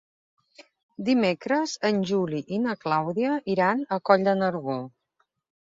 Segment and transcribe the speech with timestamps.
[1.09, 4.83] Dimecres en Juli i na Clàudia iran a Coll de Nargó.